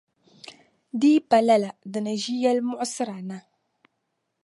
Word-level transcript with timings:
di 0.99 1.09
yi 1.15 1.19
pa 1.29 1.37
lala 1.47 1.71
di 1.91 1.99
ni 2.01 2.13
ʒi 2.21 2.33
yɛli' 2.41 2.67
muɣisira 2.69 3.17
na. 3.29 3.37